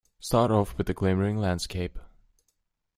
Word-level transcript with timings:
Start 0.19 0.49
off 0.49 0.75
with 0.79 0.87
the 0.87 0.95
glimmering 0.95 1.37
landscape. 1.37 1.99